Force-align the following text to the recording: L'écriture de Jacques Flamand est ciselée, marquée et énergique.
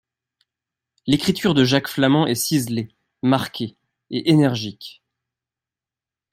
L'écriture 1.05 1.53
de 1.53 1.63
Jacques 1.63 1.87
Flamand 1.87 2.25
est 2.25 2.33
ciselée, 2.33 2.87
marquée 3.21 3.77
et 4.09 4.31
énergique. 4.31 5.03